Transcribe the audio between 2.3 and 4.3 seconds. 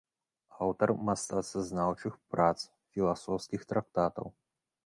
прац, філасофскіх трактатаў.